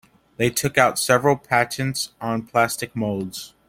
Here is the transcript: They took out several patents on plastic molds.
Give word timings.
They 0.37 0.49
took 0.49 0.79
out 0.79 0.97
several 0.97 1.37
patents 1.37 2.13
on 2.19 2.47
plastic 2.47 2.95
molds. 2.95 3.53